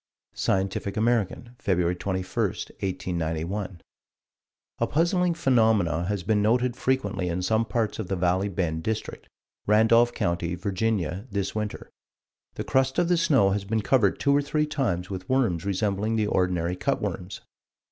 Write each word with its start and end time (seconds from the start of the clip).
Scientific 0.33 0.97
American, 0.97 1.55
Feb. 1.63 1.77
21, 1.99 2.23
1891: 2.25 3.81
"A 4.79 4.87
puzzling 4.87 5.35
phenomenon 5.35 6.05
has 6.05 6.23
been 6.23 6.41
noted 6.41 6.75
frequently 6.75 7.27
in 7.29 7.43
some 7.43 7.65
parts 7.65 7.99
of 7.99 8.07
the 8.07 8.15
Valley 8.15 8.49
Bend 8.49 8.81
District, 8.81 9.27
Randolph 9.67 10.11
County, 10.15 10.55
Va., 10.55 11.27
this 11.29 11.53
winter. 11.53 11.91
The 12.55 12.63
crust 12.63 12.97
of 12.97 13.09
the 13.09 13.17
snow 13.17 13.51
has 13.51 13.63
been 13.63 13.81
covered 13.81 14.19
two 14.19 14.35
or 14.35 14.41
three 14.41 14.65
times 14.65 15.11
with 15.11 15.29
worms 15.29 15.65
resembling 15.65 16.15
the 16.15 16.25
ordinary 16.25 16.75
cut 16.75 16.99
worms. 16.99 17.41